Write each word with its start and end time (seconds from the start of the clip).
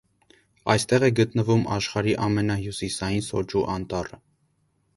Այստեղ 0.73 1.03
է 1.07 1.09
գտնվում 1.19 1.61
աշխարհի 1.75 2.15
ամենահյուսիսային 2.29 3.27
սոճու 3.29 3.65
անտառը։ 3.75 4.21